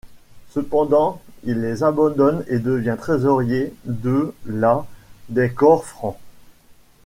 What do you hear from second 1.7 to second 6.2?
abandonne et devient trésorier de la des Corps francs.